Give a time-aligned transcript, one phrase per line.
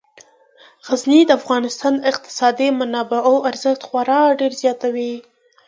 [0.87, 5.13] غزني د افغانستان د اقتصادي منابعو ارزښت خورا ډیر زیاتوي.